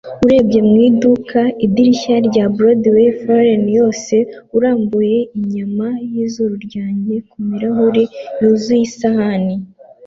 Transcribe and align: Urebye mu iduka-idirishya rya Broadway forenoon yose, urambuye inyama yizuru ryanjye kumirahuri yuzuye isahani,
Urebye 0.23 0.59
mu 0.69 0.77
iduka-idirishya 0.87 2.15
rya 2.27 2.45
Broadway 2.55 3.09
forenoon 3.21 3.73
yose, 3.77 4.15
urambuye 4.55 5.17
inyama 5.37 5.87
yizuru 6.11 6.53
ryanjye 6.65 7.15
kumirahuri 7.29 8.03
yuzuye 8.39 8.83
isahani, 8.89 9.55